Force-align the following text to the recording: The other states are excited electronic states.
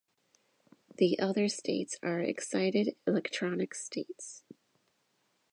The 0.97 1.19
other 1.19 1.47
states 1.47 1.95
are 2.01 2.21
excited 2.21 2.95
electronic 3.05 3.75
states. 3.75 4.41